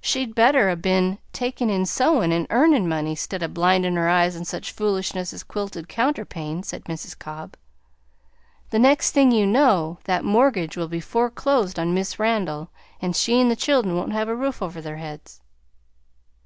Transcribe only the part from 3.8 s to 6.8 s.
her eyes on such foolishness as quilted counterpanes,"